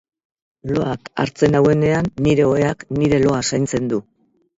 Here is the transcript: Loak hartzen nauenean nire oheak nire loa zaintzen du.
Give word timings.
Loak 0.77 1.11
hartzen 1.23 1.53
nauenean 1.55 2.09
nire 2.29 2.47
oheak 2.53 2.87
nire 3.01 3.21
loa 3.25 3.43
zaintzen 3.51 3.93
du. 3.93 4.01